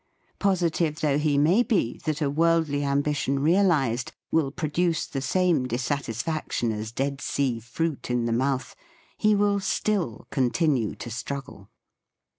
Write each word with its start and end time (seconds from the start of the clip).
Positive 0.39 0.99
though 0.99 1.19
he 1.19 1.37
may 1.37 1.61
be 1.61 1.99
that 2.05 2.23
a 2.23 2.29
world 2.31 2.69
ly 2.69 2.79
ambition 2.79 3.37
realised 3.37 4.13
will 4.31 4.49
produce 4.49 5.05
the 5.05 5.21
same 5.21 5.67
dissatisfaction 5.67 6.71
as 6.71 6.91
Dead 6.91 7.21
Sea 7.21 7.59
fruit 7.59 8.09
in 8.09 8.25
the 8.25 8.33
mouth, 8.33 8.75
he 9.15 9.35
will 9.35 9.59
still 9.59 10.25
continue 10.31 10.95
to 10.95 11.11
struggle. 11.11 11.69